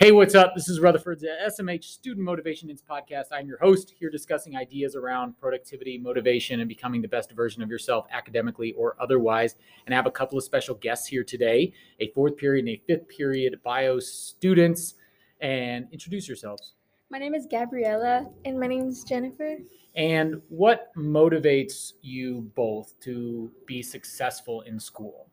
[0.00, 0.54] Hey, what's up?
[0.54, 3.32] This is Rutherford's SMH Student Motivation Ins podcast.
[3.32, 7.68] I'm your host here discussing ideas around productivity, motivation, and becoming the best version of
[7.68, 9.56] yourself academically or otherwise.
[9.86, 12.82] And I have a couple of special guests here today a fourth period and a
[12.86, 14.94] fifth period bio students.
[15.40, 16.74] And introduce yourselves.
[17.10, 18.30] My name is Gabriella.
[18.44, 19.56] And my name is Jennifer.
[19.96, 25.28] And what motivates you both to be successful in school?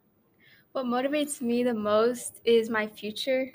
[0.71, 3.51] What motivates me the most is my future.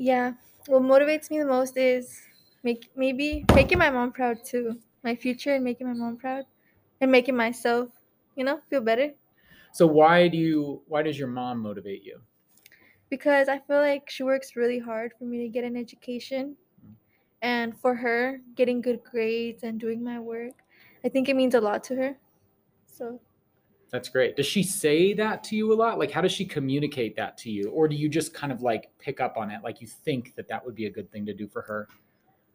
[0.00, 0.34] Yeah,
[0.66, 2.20] what motivates me the most is
[2.62, 4.80] make maybe making my mom proud too.
[5.04, 6.46] My future and making my mom proud
[7.00, 7.90] and making myself,
[8.36, 9.14] you know, feel better.
[9.72, 12.22] So why do you why does your mom motivate you?
[13.10, 16.94] Because I feel like she works really hard for me to get an education mm.
[17.42, 20.64] and for her getting good grades and doing my work.
[21.04, 22.18] I think it means a lot to her.
[22.86, 23.20] So
[23.90, 24.36] That's great.
[24.36, 25.98] Does she say that to you a lot?
[25.98, 27.70] Like, how does she communicate that to you?
[27.70, 29.62] Or do you just kind of like pick up on it?
[29.64, 31.88] Like, you think that that would be a good thing to do for her?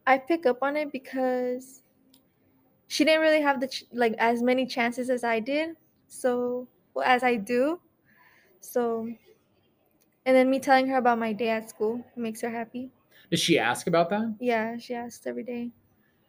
[0.06, 1.82] I pick up on it because
[2.88, 5.76] she didn't really have the ch- like as many chances as I did.
[6.08, 7.80] So, well, as I do.
[8.60, 9.08] So,
[10.24, 12.90] and then me telling her about my day at school makes her happy.
[13.30, 14.34] Does she ask about that?
[14.40, 15.70] Yeah, she asks every day.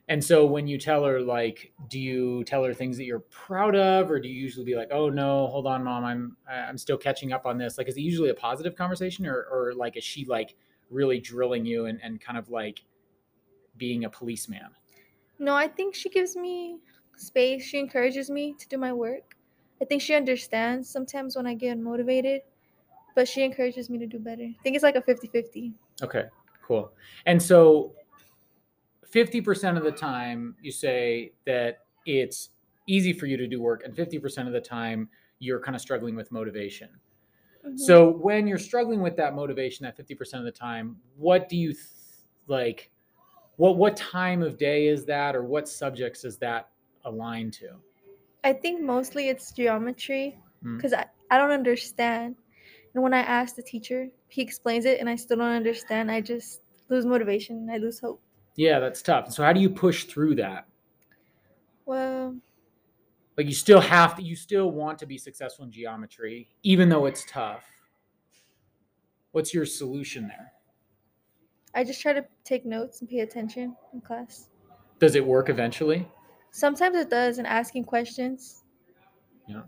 [0.10, 3.76] And so when you tell her, like, do you tell her things that you're proud
[3.76, 6.98] of, or do you usually be like, "Oh no, hold on, mom, I'm I'm still
[6.98, 7.78] catching up on this"?
[7.78, 10.56] Like, is it usually a positive conversation, or or like is she like
[10.90, 12.86] really drilling you and and kind of like
[13.76, 14.70] being a policeman?
[15.40, 16.80] No, I think she gives me
[17.18, 17.64] space.
[17.66, 19.36] She encourages me to do my work.
[19.82, 22.42] I think she understands sometimes when I get motivated,
[23.14, 24.44] but she encourages me to do better.
[24.44, 25.74] I think it's like a 50 50.
[26.02, 26.26] Okay,
[26.64, 26.94] cool.
[27.26, 27.94] And so
[29.18, 32.50] 50% of the time you say that it's
[32.86, 36.16] easy for you to do work and 50% of the time you're kind of struggling
[36.16, 36.90] with motivation.
[37.76, 41.73] So when you're struggling with that motivation that 50% of the time, what do you
[41.73, 41.86] th-
[42.48, 42.92] like
[43.58, 46.70] what what time of day is that or what subjects is that
[47.04, 47.70] aligned to?
[48.44, 50.78] I think mostly it's geometry Mm.
[50.78, 52.36] because I, I don't understand.
[52.94, 56.10] And when I ask the teacher, he explains it and I still don't understand.
[56.10, 57.70] I just lose motivation.
[57.70, 58.22] I lose hope.
[58.58, 59.32] Yeah, that's tough.
[59.32, 60.68] So how do you push through that?
[61.86, 62.36] Well,
[63.38, 67.06] Like you still have to you still want to be successful in geometry even though
[67.06, 67.64] it's tough.
[69.32, 70.52] What's your solution there?
[71.76, 74.50] I just try to take notes and pay attention in class.
[75.00, 76.08] Does it work eventually?
[76.50, 78.64] Sometimes it does, and asking questions.
[79.48, 79.62] Yeah.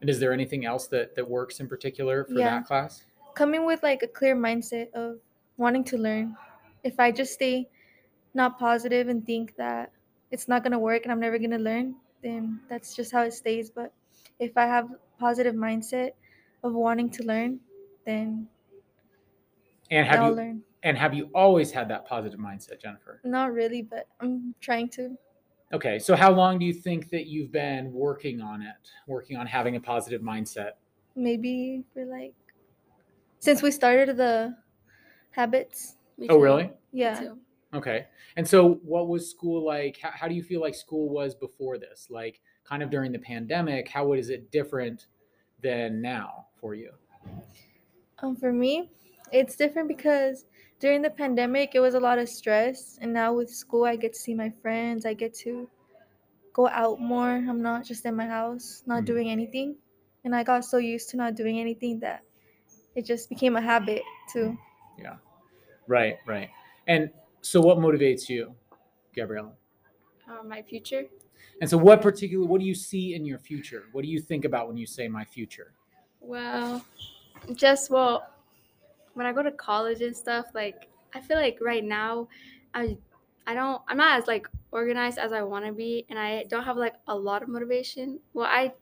[0.00, 2.58] And is there anything else that that works in particular for Yeah.
[2.58, 3.04] that class?
[3.36, 5.20] Coming with like a clear mindset of
[5.56, 6.36] wanting to learn.
[6.82, 7.68] If I just stay
[8.34, 9.92] not positive and think that
[10.30, 13.22] it's not going to work and I'm never going to learn, then that's just how
[13.22, 13.70] it stays.
[13.70, 13.92] But
[14.38, 16.12] if I have positive mindset
[16.62, 17.60] of wanting to learn,
[18.04, 18.48] then
[19.90, 20.62] And have I'll you learn.
[20.82, 23.20] and have you always had that positive mindset, Jennifer?
[23.24, 25.16] Not really, but I'm trying to.
[25.72, 28.74] Okay, so how long do you think that you've been working on it,
[29.06, 30.72] working on having a positive mindset?
[31.16, 32.34] Maybe for like
[33.38, 34.56] since we started the
[35.30, 35.96] habits.
[35.96, 36.40] Oh, Me Oh, too.
[36.40, 36.64] really?
[36.64, 37.34] Me Yeah.
[37.74, 38.06] Okay.
[38.36, 39.98] And so what was school like?
[40.00, 42.08] How, how do you feel like school was before this?
[42.08, 45.08] Like kind of during the pandemic, how is it different
[45.60, 46.92] than now for you?
[48.18, 48.90] Um, for me,
[49.32, 50.46] it's different because
[50.78, 54.12] during the pandemic, it was a lot of stress, and now with school, I get
[54.14, 55.06] to see my friends.
[55.06, 55.68] I get to
[56.52, 57.30] go out more.
[57.30, 59.06] I'm not just in my house, not Mm.
[59.06, 59.76] doing anything,
[60.24, 62.24] and I got so used to not doing anything that
[62.94, 64.02] it just became a habit
[64.32, 64.58] too.
[64.98, 65.16] Yeah.
[65.86, 66.50] Right, right.
[66.86, 67.10] And
[67.44, 68.54] so what motivates you,
[69.14, 69.52] Gabriella?
[70.26, 71.04] Uh, my future.
[71.60, 73.84] And so what particular what do you see in your future?
[73.92, 75.74] What do you think about when you say my future?
[76.20, 76.84] Well,
[77.54, 78.26] just well,
[79.12, 82.28] when I go to college and stuff, like I feel like right now,
[82.72, 82.96] I
[83.46, 86.64] I don't I'm not as like organized as I want to be, and I don't
[86.64, 88.18] have like a lot of motivation.
[88.32, 88.72] Well, I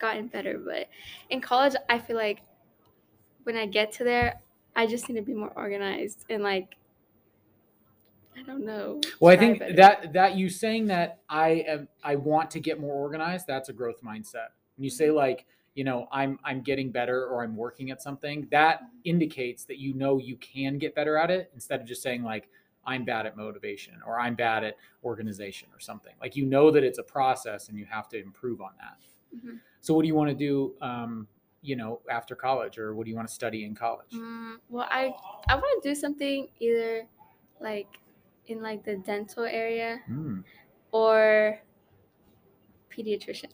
[0.00, 0.88] gotten better, but
[1.30, 2.40] in college, I feel like
[3.44, 4.40] when I get to there,
[4.74, 6.74] I just need to be more organized and like
[8.36, 9.00] I don't know.
[9.20, 9.74] Well, I think better.
[9.74, 13.72] that that you saying that I am I want to get more organized, that's a
[13.72, 14.48] growth mindset.
[14.76, 18.48] When you say like, you know, I'm I'm getting better or I'm working at something,
[18.50, 22.22] that indicates that you know you can get better at it instead of just saying
[22.22, 22.48] like
[22.84, 26.14] I'm bad at motivation or I'm bad at organization or something.
[26.20, 28.98] Like you know that it's a process and you have to improve on that.
[29.36, 29.60] Mhm.
[29.80, 31.28] So what do you want to do um,
[31.62, 34.10] you know, after college or what do you want to study in college?
[34.12, 35.14] Mm, well, I
[35.48, 37.06] I want to do something either
[37.60, 37.86] like
[38.46, 40.44] in like the dental area Mm.
[40.90, 41.60] or
[42.90, 43.52] pediatrician.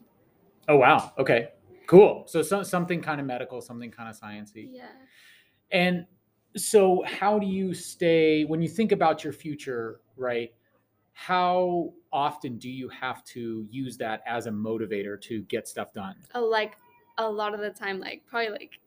[0.68, 1.12] Oh wow.
[1.18, 1.48] Okay.
[1.86, 2.24] Cool.
[2.26, 4.68] So some, something kind of medical, something kind of sciencey.
[4.70, 4.88] Yeah.
[5.70, 6.06] And
[6.56, 10.52] so how do you stay when you think about your future right
[11.12, 16.14] how often do you have to use that as a motivator to get stuff done
[16.34, 16.76] uh, like
[17.18, 18.78] a lot of the time, like probably like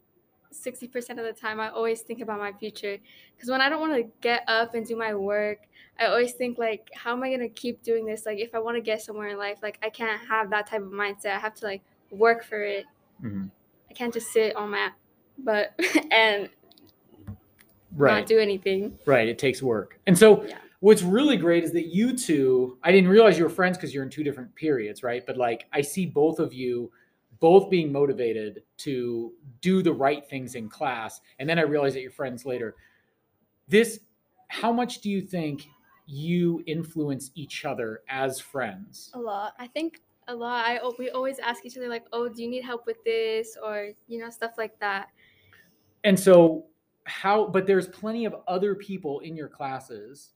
[0.53, 2.97] 60% of the time, I always think about my future.
[3.35, 5.59] Because when I don't want to get up and do my work,
[5.99, 8.25] I always think like, how am I gonna keep doing this?
[8.25, 10.81] Like, if I want to get somewhere in life, like I can't have that type
[10.81, 11.35] of mindset.
[11.35, 12.85] I have to like work for it.
[13.23, 13.49] Mhm.
[13.89, 14.89] I can't just sit on my
[15.37, 15.73] butt
[16.11, 16.49] and
[17.95, 18.97] right not do anything.
[19.05, 20.57] right it takes work and so Yeah.
[20.79, 24.03] what's really great is that you two i didn't realize you were friends because you're
[24.03, 26.89] in two different periods right but like i see both of you
[27.41, 32.01] both being motivated to do the right things in class and then i realized that
[32.01, 32.75] you're friends later
[33.67, 33.99] this
[34.47, 35.67] how much do you think
[36.07, 39.53] you influence each other as friends A lot.
[39.59, 40.65] I think a lot.
[40.65, 43.89] I we always ask each other like, "Oh, do you need help with this?" or
[44.07, 45.09] you know stuff like that.
[46.03, 46.65] and so
[47.05, 50.33] how but there's plenty of other people in your classes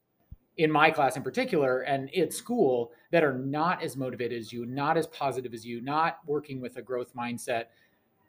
[0.56, 4.64] in my class in particular and at school that are not as motivated as you
[4.66, 7.66] not as positive as you not working with a growth mindset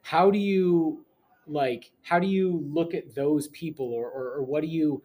[0.04, 1.06] how do you
[1.48, 5.04] like how do you look at those people or or, or what do you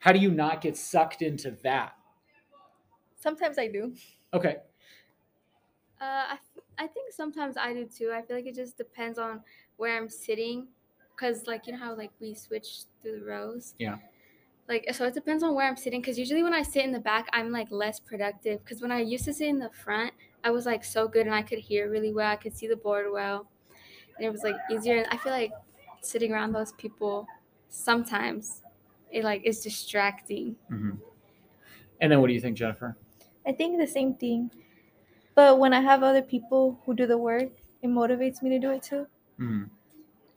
[0.00, 1.96] how do you not get sucked into that
[3.16, 3.94] Sometimes I do.
[4.32, 4.60] okay
[6.00, 6.38] Uh, I,
[6.78, 8.12] I think sometimes I do too.
[8.12, 9.42] I feel like it just depends on
[9.76, 10.68] where I'm sitting,
[11.16, 13.74] cause like you know how like we switch through the rows.
[13.78, 13.98] Yeah.
[14.70, 16.00] Like so, it depends on where I'm sitting.
[16.00, 18.64] Cause usually when I sit in the back, I'm like less productive.
[18.64, 20.14] Cause when I used to sit in the front,
[20.44, 22.30] I was like so good and I could hear really well.
[22.30, 23.48] I could see the board well,
[24.16, 24.96] and it was like easier.
[24.98, 25.52] And I feel like
[26.02, 27.26] sitting around those people
[27.68, 28.62] sometimes
[29.10, 30.56] it like is distracting.
[30.70, 30.98] Mhm.
[32.00, 32.96] and then what do you think jennifer
[33.46, 34.50] I think the same thing.
[35.34, 37.50] But when I have other people who do the work,
[37.82, 39.06] it motivates me to do it too.
[39.38, 39.70] Mhm.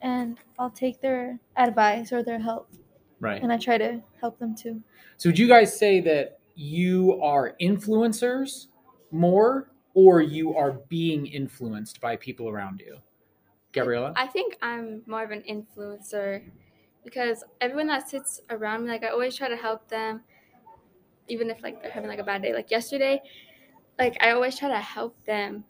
[0.01, 2.69] And I'll take their advice or their help
[3.23, 4.81] right and I try to help them too.
[5.17, 8.67] So would you guys say that you are influencers
[9.11, 12.97] more or you are being influenced by people around you?
[13.71, 14.13] Gabriella?
[14.15, 16.43] I think I'm more of an influencer
[17.03, 20.21] because everyone that sits around me, like I always try to help them,
[21.27, 22.53] even if like they're having like a bad day.
[22.53, 23.21] Like yesterday,
[23.97, 25.63] like I always try to help them.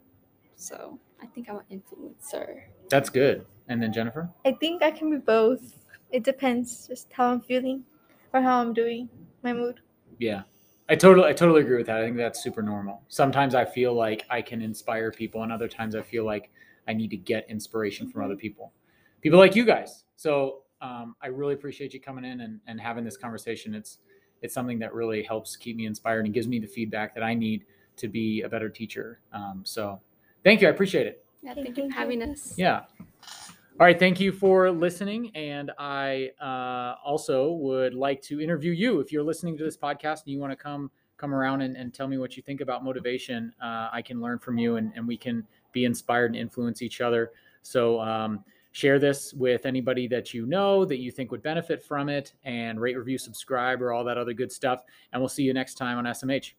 [0.56, 2.62] So I think I'm an influencer.
[2.90, 3.46] That's good.
[3.68, 4.28] And then Jennifer?
[4.44, 5.83] I think I can be both.
[6.10, 7.84] It depends just how I'm feeling
[8.32, 9.08] or how I'm doing,
[9.42, 9.80] my mood.
[10.18, 10.42] Yeah.
[10.88, 11.96] I totally I totally agree with that.
[11.96, 13.02] I think that's super normal.
[13.08, 16.50] Sometimes I feel like I can inspire people and other times I feel like
[16.86, 18.72] I need to get inspiration from other people.
[19.22, 20.04] People like you guys.
[20.16, 23.74] So um, I really appreciate you coming in and, and having this conversation.
[23.74, 23.98] It's
[24.42, 27.32] it's something that really helps keep me inspired and gives me the feedback that I
[27.32, 27.64] need
[27.96, 29.20] to be a better teacher.
[29.32, 30.00] Um, so
[30.42, 30.68] thank you.
[30.68, 31.24] I appreciate it.
[31.42, 32.54] Yeah, Okay, thank you for having us.
[32.58, 32.82] Yeah.
[33.80, 33.98] All right.
[33.98, 35.32] Thank you for listening.
[35.34, 39.00] And I uh, also would like to interview you.
[39.00, 41.92] If you're listening to this podcast and you want to come come around and, and
[41.92, 45.08] tell me what you think about motivation, uh, I can learn from you and, and
[45.08, 47.32] we can be inspired and influence each other.
[47.62, 52.08] So um, share this with anybody that you know that you think would benefit from
[52.08, 54.82] it and rate, review, subscribe, or all that other good stuff.
[55.12, 56.52] And we'll see you next time on SMH.